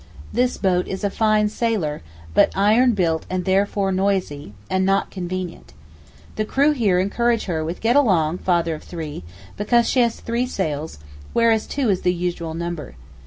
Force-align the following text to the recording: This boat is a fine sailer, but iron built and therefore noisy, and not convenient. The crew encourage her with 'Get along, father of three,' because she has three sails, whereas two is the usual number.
This 0.33 0.57
boat 0.57 0.87
is 0.87 1.03
a 1.03 1.11
fine 1.11 1.47
sailer, 1.49 2.01
but 2.33 2.51
iron 2.55 2.93
built 2.95 3.27
and 3.29 3.45
therefore 3.45 3.91
noisy, 3.91 4.53
and 4.67 4.83
not 4.83 5.11
convenient. 5.11 5.73
The 6.37 6.43
crew 6.43 6.71
encourage 6.71 7.45
her 7.45 7.63
with 7.63 7.81
'Get 7.81 7.95
along, 7.95 8.39
father 8.39 8.73
of 8.73 8.81
three,' 8.81 9.23
because 9.57 9.87
she 9.87 9.99
has 9.99 10.19
three 10.19 10.47
sails, 10.47 10.97
whereas 11.33 11.67
two 11.67 11.91
is 11.91 12.01
the 12.01 12.15
usual 12.15 12.55
number. 12.55 12.95